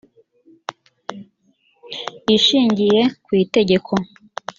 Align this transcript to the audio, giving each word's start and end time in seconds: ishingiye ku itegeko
ishingiye 2.35 3.01
ku 3.23 3.29
itegeko 3.43 3.93